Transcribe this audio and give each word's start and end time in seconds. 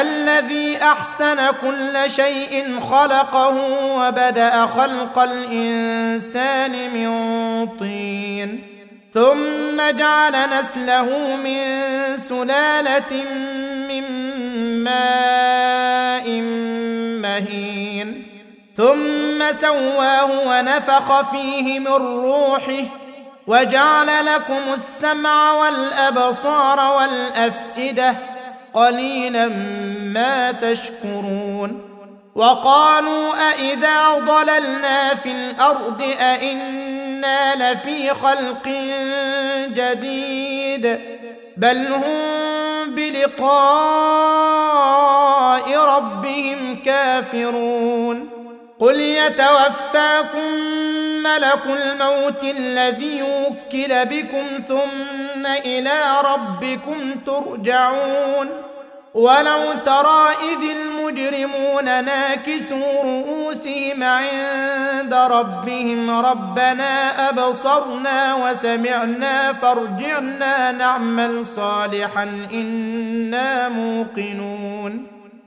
الذي 0.00 0.82
أحسن 0.82 1.50
كل 1.50 2.10
شيء 2.10 2.80
خلقه 2.80 3.56
وبدأ 3.96 4.66
خلق 4.66 5.18
الإنسان 5.18 6.90
من 6.94 7.10
طين. 7.78 8.66
ثم 9.14 9.90
جعل 9.90 10.50
نسله 10.58 11.36
من 11.36 11.58
سلالة 12.16 13.24
من 13.88 14.04
ماء 14.84 16.28
مهين. 17.22 18.26
ثم 18.76 19.52
سواه 19.52 20.48
ونفخ 20.48 21.30
فيه 21.30 21.78
من 21.78 22.22
روحه 22.24 22.84
وجعل 23.46 24.26
لكم 24.26 24.72
السمع 24.74 25.52
والأبصار 25.52 26.96
والأفئدة 26.96 28.33
قليلا 28.74 29.48
ما 30.14 30.52
تشكرون 30.52 31.80
وقالوا 32.34 33.34
أإذا 33.50 34.18
ضللنا 34.18 35.14
في 35.14 35.32
الأرض 35.32 36.02
أإنا 36.20 37.72
لفي 37.72 38.10
خلق 38.10 38.68
جديد 39.68 41.00
بل 41.56 41.92
هم 41.92 42.94
بلقاء 42.94 43.54
ربهم 45.96 46.82
كافرون 46.84 48.30
قل 48.80 49.00
يتوفاكم 49.00 50.54
ملك 51.24 51.66
الموت 51.66 52.44
الذي 52.44 53.22
وكل 53.22 54.04
بكم 54.04 54.46
ثم 54.68 55.46
إلى 55.46 56.00
ربكم 56.24 57.14
ترجعون. 57.26 58.48
ولو 59.14 59.72
ترى 59.86 60.28
إذ 60.52 60.62
المجرمون 60.76 61.84
ناكسوا 61.84 63.02
رؤوسهم 63.02 64.02
عند 64.02 65.14
ربهم 65.14 66.10
ربنا 66.10 67.28
أبصرنا 67.28 68.34
وسمعنا 68.34 69.52
فارجعنا 69.52 70.72
نعمل 70.72 71.46
صالحا 71.46 72.22
إنا 72.52 73.68
موقنون. 73.68 75.13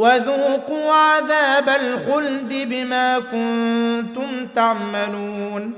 وذوقوا 0.00 0.92
عذاب 0.92 1.68
الخلد 1.68 2.52
بما 2.52 3.18
كنتم 3.18 4.46
تعملون. 4.54 5.74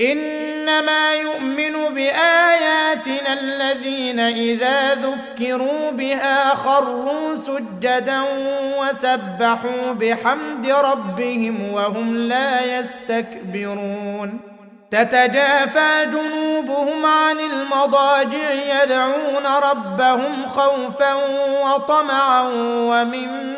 إنما 0.00 1.14
يؤمن 1.14 1.94
بآياتنا 1.94 3.32
الذين 3.32 4.20
إذا 4.20 4.94
ذكروا 4.94 5.90
بها 5.90 6.54
خروا 6.54 7.36
سجدا 7.36 8.22
وسبحوا 8.78 9.92
بحمد 9.92 10.66
ربهم 10.66 11.72
وهم 11.72 12.16
لا 12.16 12.78
يستكبرون. 12.78 14.40
تتجافى 14.90 16.06
جنوبهم 16.06 17.06
عن 17.06 17.40
المضاجع 17.40 18.52
يدعون 18.82 19.46
ربهم 19.70 20.46
خوفا 20.46 21.14
وطمعا 21.64 22.42
ومما 22.62 23.57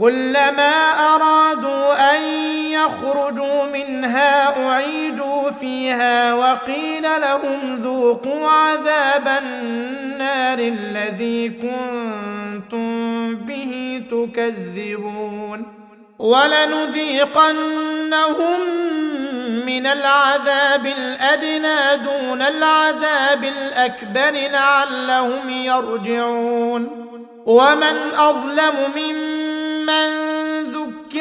كلما 0.00 0.72
أرادوا 1.14 2.16
أن 2.16 2.22
يخرجوا 2.72 3.64
منها 3.64 4.66
أعيدوا 4.68 5.50
فيها 5.50 6.34
وقيل 6.34 7.02
لهم 7.02 7.82
ذوقوا 7.82 8.48
عذاب 8.48 9.28
النار 9.42 10.58
الذي 10.58 11.48
كنتم 11.48 13.34
به 13.36 14.02
تكذبون 14.10 15.66
ولنذيقنهم 16.18 17.60
من 19.66 19.86
العذاب 19.86 20.86
الأدنى 20.86 21.96
دون 22.04 22.42
العذاب 22.42 23.44
الأكبر 23.44 24.48
لعلهم 24.52 25.50
يرجعون 25.50 27.00
ومن 27.46 27.96
أظلم 28.18 28.74
ممن 28.96 29.29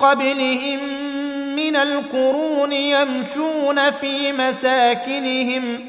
قبلهم 0.00 0.78
من 1.56 1.76
القرون 1.76 2.72
يمشون 2.72 3.90
في 3.90 4.32
مساكنهم 4.32 5.88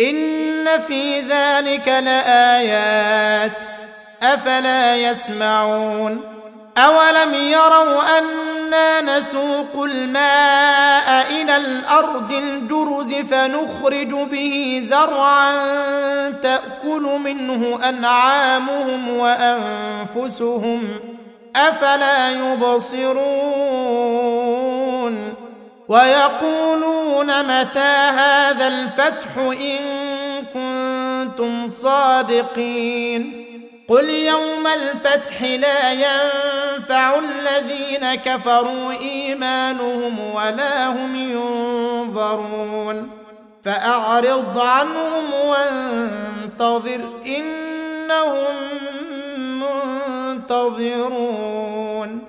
إن 0.00 0.78
في 0.78 1.20
ذلك 1.20 1.88
لآيات 1.88 3.58
أفلا 4.22 4.96
يسمعون 4.96 6.20
أولم 6.78 7.34
يروا 7.34 8.18
أنا 8.18 9.18
نسوق 9.18 9.84
الماء 9.84 11.26
إلى 11.30 11.56
الأرض 11.56 12.32
الجرز 12.32 13.14
فنخرج 13.14 14.08
به 14.30 14.80
زرعا 14.84 15.52
تأكل 16.30 17.02
منه 17.24 17.88
أنعامهم 17.88 19.08
وأنفسهم 19.08 20.88
أفلا 21.56 22.30
يبصرون 22.30 23.36
ويقولون 25.88 27.42
متى 27.42 28.10
هذا 28.10 28.66
الفتح 28.66 29.36
إن 29.36 29.78
كنتم 30.54 31.68
صادقين 31.68 33.46
قل 33.88 34.10
يوم 34.10 34.66
الفتح 34.66 35.42
لا 35.42 35.92
ينفع 35.92 37.18
الذين 37.18 38.14
كفروا 38.14 38.92
إيمانهم 38.92 40.34
ولا 40.34 40.86
هم 40.86 41.14
ينظرون 41.30 43.10
فأعرض 43.64 44.58
عنهم 44.58 45.24
وانتظر 45.46 47.00
إنهم 47.26 48.85
منتظرون 50.50 52.20